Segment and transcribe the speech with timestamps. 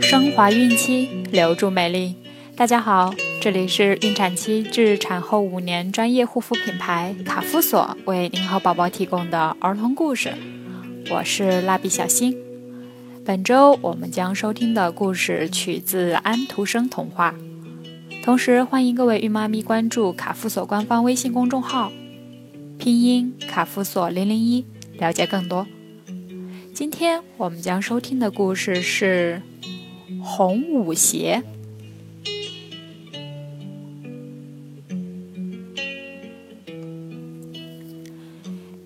[0.00, 2.14] 升华孕期，留住美丽。
[2.56, 10.32] 大家好，这里是孕产期至产后五年专业护肤品牌卡夫索为您和宝宝提供的儿童故事。
[11.10, 12.45] 我是蜡笔小新。
[13.26, 17.34] 本周我们将收听的故事取自安徒生童话。
[18.22, 21.90] 同时，欢迎各位孕妈咪关注卡夫索官方微信公众号，
[22.78, 24.64] 拼音卡夫索零零一，
[25.00, 25.66] 了解更多。
[26.72, 29.42] 今天我们将收听的故事是
[30.22, 31.42] 《红舞鞋》。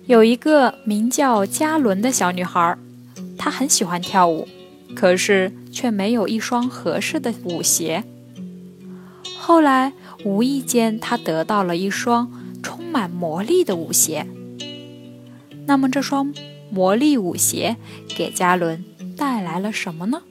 [0.07, 2.75] 有一个名叫嘉伦的小女孩，
[3.43, 4.47] 他很喜欢跳舞，
[4.95, 8.03] 可是却没有一双合适的舞鞋。
[9.39, 14.27] 后来无意间，他得到了一双充满魔力的舞鞋。
[15.65, 16.31] 那么，这双
[16.69, 17.77] 魔力舞鞋
[18.15, 18.85] 给嘉伦
[19.17, 20.21] 带来了什么呢？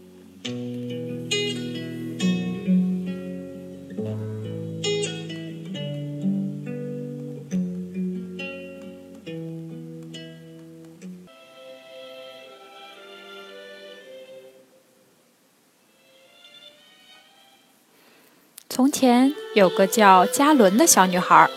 [18.80, 21.50] 从前有个叫嘉伦的小女孩，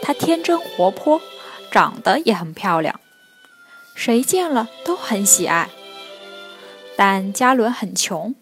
[0.00, 1.20] 她天真活泼，
[1.68, 3.00] 长得也很漂亮，
[3.96, 5.68] 谁见了都很喜爱。
[6.96, 8.36] 但嘉伦很穷，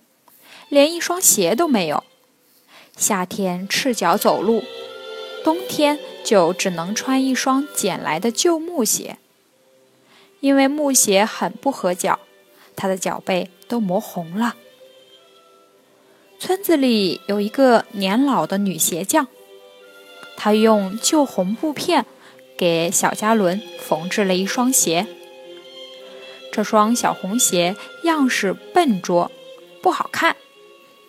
[0.68, 2.04] 连一双鞋都没有，
[2.98, 4.62] 夏天赤脚走路，
[5.42, 9.16] 冬天就只能穿一双捡来的旧木鞋。
[10.40, 12.18] 因为木鞋很不合脚，
[12.76, 14.54] 她的脚背都磨红了。
[16.38, 19.26] 村子里有一个年老的女鞋匠，
[20.36, 22.04] 她用旧红布片
[22.58, 25.06] 给小嘉伦缝制了一双鞋。
[26.52, 29.30] 这双小红鞋样式笨拙，
[29.82, 30.36] 不好看，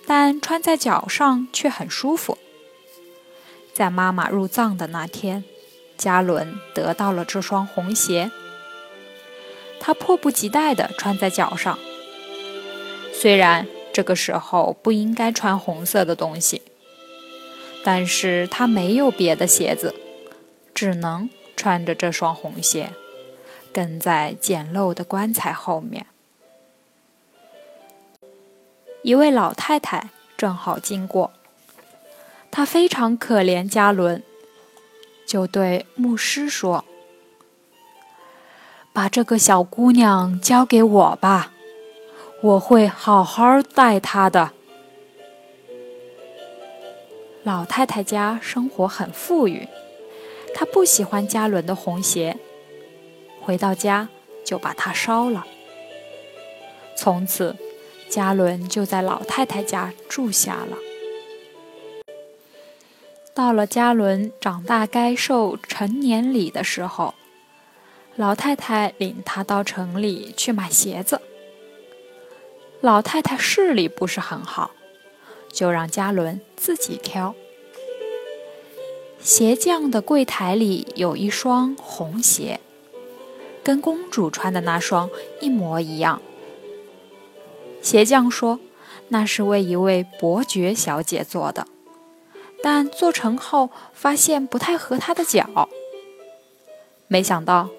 [0.06, 2.38] 但穿在脚上却很舒服。
[3.74, 5.44] 在妈妈入葬的那天，
[5.98, 8.32] 嘉伦得到了这双红鞋，
[9.80, 11.78] 他迫不及待地穿在脚上，
[13.14, 13.68] 虽然。
[13.98, 16.62] 这个时候不应该穿红色的东西，
[17.84, 19.96] 但是他没有别的鞋子，
[20.76, 22.92] 只能穿着这双红鞋，
[23.74, 26.06] 跟在简陋的棺材后面。
[29.02, 31.32] 一位老太太正好经过，
[32.52, 34.22] 她非常可怜嘉伦，
[35.26, 36.86] 就对牧师说
[38.94, 41.54] ：“把这个小姑娘交给我吧。”
[42.42, 44.52] 我会好好待他的。
[47.44, 49.68] 老太太家生活很富裕，
[50.54, 52.38] 她不喜欢嘉伦的红鞋，
[53.42, 54.10] 回到家
[54.46, 55.48] 就把它烧了。
[56.96, 57.56] 从此，
[58.08, 60.78] 嘉伦就在老太太家住下了。
[63.34, 67.16] 到了嘉伦长大该受成年礼的时候，
[68.16, 71.22] 老太太领他到城里去买鞋子。
[72.82, 74.72] 老太太视力不是很好，
[75.52, 77.34] 就让嘉伦自己挑。
[79.20, 82.60] 鞋匠的柜台里有一双红鞋，
[83.64, 85.10] 跟公主穿的那双
[85.42, 86.22] 一模一样。
[87.82, 88.60] 鞋匠说
[89.10, 91.68] 那是为一位伯爵小姐做的，
[92.62, 95.68] 但做成后发现不太合她的脚。
[97.08, 97.70] 没想到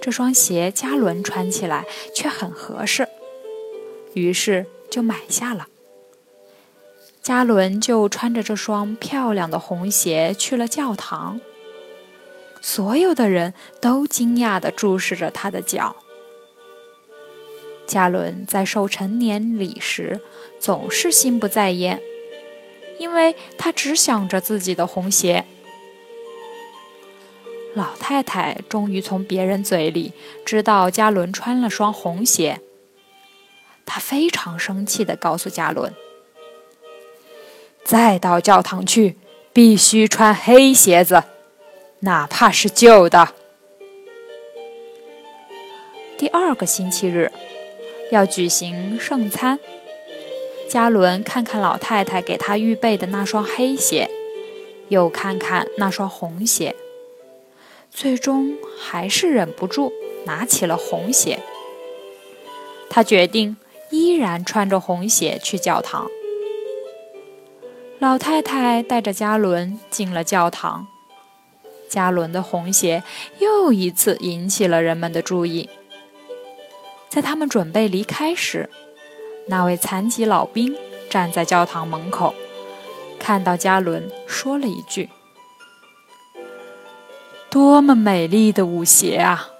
[0.00, 3.08] 这双鞋嘉伦穿起来却很合适。
[4.14, 5.66] 于是就买下了。
[7.22, 11.40] 嘉伦就穿着这双漂亮的红鞋去了教堂。
[12.60, 15.96] 所有的人都惊讶地注视着他的脚。
[17.86, 20.20] 嘉伦在受成年礼时
[20.58, 22.00] 总是心不在焉，
[22.98, 25.44] 因为他只想着自己的红鞋。
[27.74, 30.12] 老太太终于从别人嘴里
[30.46, 32.60] 知道嘉伦穿了双红鞋。
[33.86, 35.94] 他非常生气地告诉嘉伦
[37.84, 39.16] ：“再到教堂去，
[39.52, 41.22] 必须穿黑鞋子，
[42.00, 43.28] 哪怕是旧的。”
[46.18, 47.30] 第二个星期日
[48.10, 49.58] 要举行圣餐，
[50.68, 54.08] 嘉伦看看老太太给他预备的那双黑鞋，
[54.88, 56.74] 又看看那双红鞋，
[57.90, 59.92] 最终还是忍不住
[60.24, 61.40] 拿起了红鞋。
[62.88, 63.56] 他决定。
[64.14, 66.06] 依然穿着红鞋去教堂。
[67.98, 70.86] 老太太带着加伦进了教堂，
[71.88, 73.02] 加伦的红鞋
[73.40, 75.68] 又一次引起了人们的注意。
[77.08, 78.70] 在他们准备离开时，
[79.48, 80.76] 那位残疾老兵
[81.10, 82.36] 站在教堂门口，
[83.18, 85.10] 看到加伦，说了一句
[87.50, 89.50] ：“多么美丽的舞鞋啊！”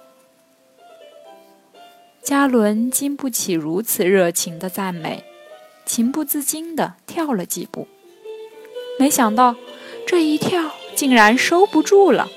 [2.25, 5.23] 加伦经不起如此热情的赞美，
[5.85, 7.87] 情不自禁地跳了几步。
[8.97, 9.55] 没想到，
[10.07, 12.27] 这一跳竟然收不住了。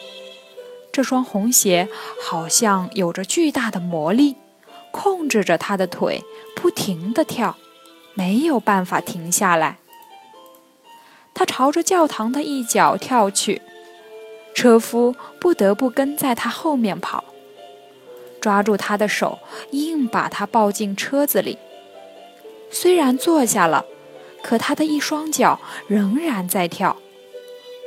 [0.93, 1.88] 这双红鞋
[2.23, 4.37] 好像有着巨大的魔力，
[4.90, 6.23] 控制着他的腿
[6.55, 7.56] 不停地跳，
[8.12, 9.79] 没有办法停下来。
[11.32, 13.62] 他朝着教堂的一角跳去，
[14.55, 17.25] 车夫不得不跟在他后面跑。
[18.40, 19.38] 抓住他的手，
[19.70, 21.58] 硬把他抱进车子里。
[22.70, 23.85] 虽然坐下了，
[24.43, 26.96] 可他的一双脚仍然在跳，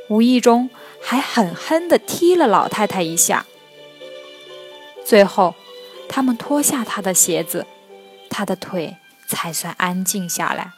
[0.08, 0.68] 无意中
[1.00, 3.46] 还狠狠地踢了老太太一下。
[5.04, 5.54] 最后，
[6.08, 7.66] 他们脱下他的鞋子，
[8.28, 8.96] 他的腿
[9.28, 10.72] 才算安静下来。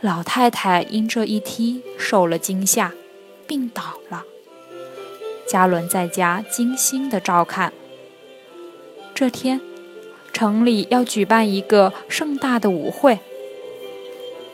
[0.00, 2.92] 老太太因这一踢受了惊吓，
[3.46, 4.24] 病倒了。
[5.46, 7.72] 嘉伦在家精心的照看。
[9.14, 9.60] 这天，
[10.32, 13.18] 城里要举办一个盛大的舞会。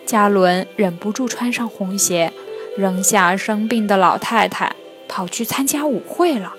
[0.05, 2.33] 加伦忍不住穿上红鞋，
[2.77, 4.77] 扔下生病的老太太，
[5.09, 6.55] 跑去参加舞会了。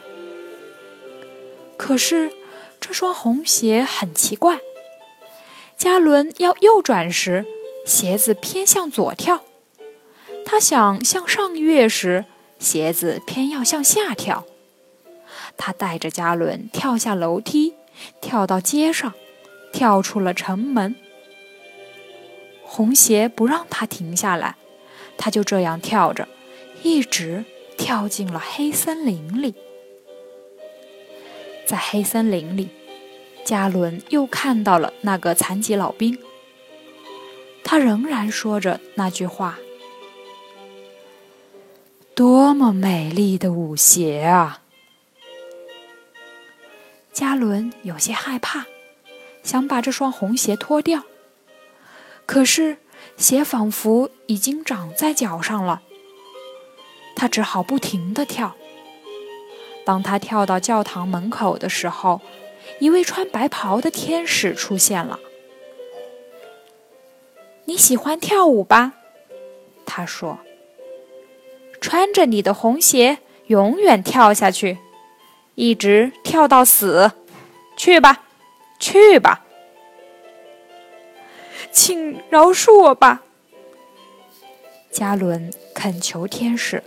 [1.77, 2.31] 可是，
[2.79, 4.59] 这双红鞋很奇怪。
[5.77, 7.45] 加伦要右转时，
[7.85, 9.39] 鞋子偏向左跳；
[10.45, 12.25] 他想向上跃时，
[12.63, 14.45] 鞋子偏要向下跳，
[15.57, 17.73] 他带着加伦跳下楼梯，
[18.21, 19.13] 跳到街上，
[19.73, 20.95] 跳出了城门。
[22.63, 24.55] 红鞋不让他停下来，
[25.17, 26.27] 他就这样跳着，
[26.81, 27.43] 一直
[27.77, 29.53] 跳进了黑森林里。
[31.65, 32.69] 在黑森林里，
[33.43, 36.17] 加伦又看到了那个残疾老兵，
[37.63, 39.59] 他仍然说着那句话。
[42.15, 44.61] 多么美丽的舞鞋啊！
[47.11, 48.67] 加伦有些害怕，
[49.41, 51.03] 想把这双红鞋脱掉，
[52.27, 52.77] 可是
[53.17, 55.81] 鞋仿佛已经长在脚上了。
[57.15, 58.55] 他只好不停地跳。
[59.83, 62.21] 当他跳到教堂门口的时候，
[62.79, 65.19] 一位穿白袍的天使出现了。
[67.65, 68.93] “你喜欢跳舞吧？”
[69.83, 70.37] 他说。
[71.83, 74.77] 穿着你的红鞋，永远跳下去，
[75.55, 77.11] 一直跳到死。
[77.75, 78.23] 去吧，
[78.79, 79.43] 去吧，
[81.73, 83.21] 请饶恕我吧。
[84.89, 86.81] 加伦恳求天使，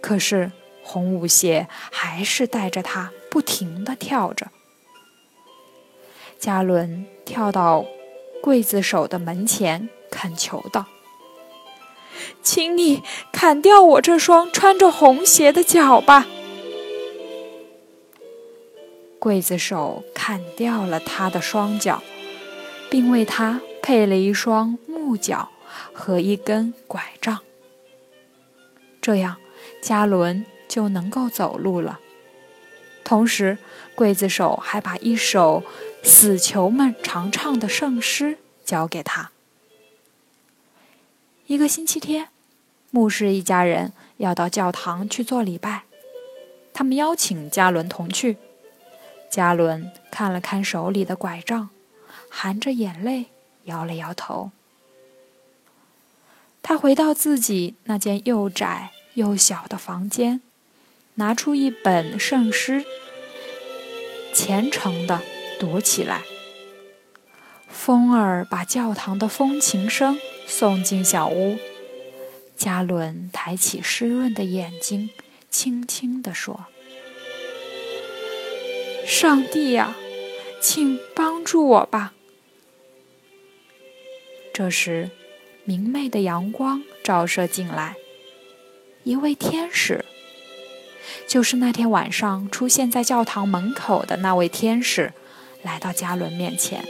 [0.00, 0.50] 可是
[0.82, 4.46] 红舞鞋还是带着他不停的跳着。
[6.38, 7.84] 加伦跳到
[8.42, 10.86] 刽子手的门前，恳求道。
[12.42, 16.26] 请你砍掉我这双穿着红鞋的脚吧！
[19.20, 22.02] 刽子手砍掉了他的双脚，
[22.88, 25.48] 并为他配了一双木脚
[25.92, 27.40] 和一根拐杖。
[29.00, 29.36] 这样，
[29.82, 31.98] 加伦就能够走路了。
[33.02, 33.58] 同时，
[33.96, 35.62] 刽子手还把一首
[36.02, 39.32] 死囚们常唱的圣诗交给他。
[41.48, 42.28] 一个星期天，
[42.90, 45.84] 牧师一家人要到教堂去做礼拜，
[46.74, 48.36] 他们邀请加伦同去。
[49.30, 51.70] 加伦看了看手里的拐杖，
[52.28, 53.28] 含着眼泪
[53.64, 54.50] 摇了摇头。
[56.62, 60.42] 他回到自己那间又窄又小的房间，
[61.14, 62.84] 拿出一本圣诗，
[64.34, 65.22] 虔诚地
[65.58, 66.20] 读起来。
[67.68, 70.20] 风儿把教堂的风琴声。
[70.50, 71.58] 送进小屋，
[72.56, 75.10] 加伦抬起湿润的眼睛，
[75.50, 76.66] 轻轻地说
[79.06, 79.94] ：“上帝呀，
[80.60, 82.14] 请帮助我吧。”
[84.54, 85.10] 这时，
[85.64, 87.96] 明媚的阳光照射进来，
[89.04, 90.04] 一位天使，
[91.28, 95.12] 就是那天晚上出现在教堂门口的那位天使，
[95.62, 96.84] 来到加伦面前。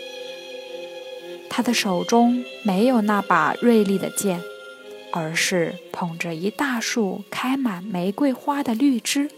[1.51, 4.43] 他的手中没有那把锐利的剑，
[5.13, 9.31] 而是捧着一大束开满玫瑰花的绿枝。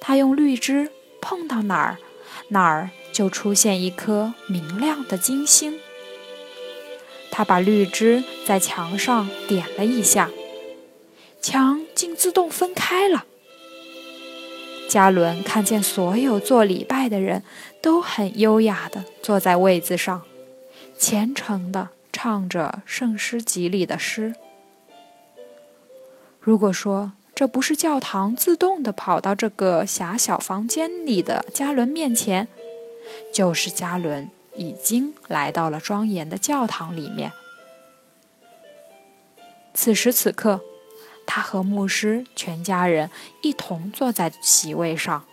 [0.00, 1.98] 他用绿枝碰到哪儿，
[2.48, 5.78] 哪儿就出现一颗明亮的金星。
[7.30, 10.30] 他把绿枝在墙上点了一下，
[11.40, 13.24] 墙竟自动分开了。
[14.88, 17.42] 加伦看见所有做礼拜的人
[17.82, 20.22] 都很优雅地坐在位子上，
[20.98, 24.34] 虔诚地唱着圣诗集里的诗。
[26.40, 32.48] 如果说这不是教堂自动地跑到这个狭小房间里的加伦面前，
[33.32, 37.32] 就是加伦已经来到了庄严的教堂里面。
[39.72, 40.60] 此时此刻。
[41.30, 43.10] 他和牧师全家人
[43.42, 45.26] 一同坐在席位上。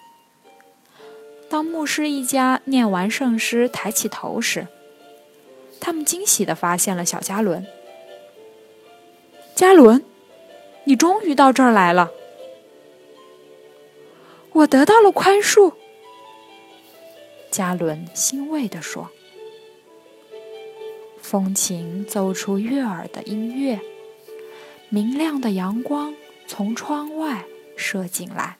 [1.49, 4.67] 当牧师一家念完圣诗，抬起头时，
[5.79, 7.65] 他们惊喜地发现了小加伦。
[9.55, 10.03] 加伦，
[10.83, 12.11] 你终于到这儿来了！
[14.51, 15.73] 我得到了宽恕。
[17.51, 19.09] 加伦欣慰地说。
[21.21, 23.79] 风琴奏出悦耳的音乐。
[24.89, 26.13] 明亮的阳光
[26.47, 28.57] 从窗外射进来，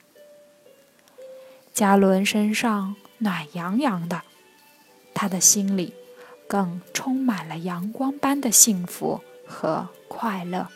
[1.72, 4.22] 加伦身上暖洋洋的，
[5.14, 5.94] 他的心里
[6.46, 10.66] 更充满了阳光般的幸福和快乐。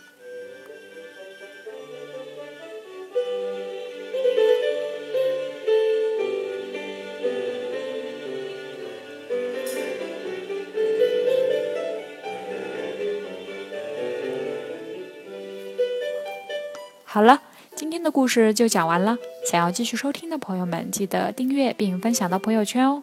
[17.05, 17.43] 好了，
[17.75, 19.19] 今天的故事就讲完了。
[19.45, 23.03] 想要继续收听的朋友们，记得订阅并分享到朋友圈哦。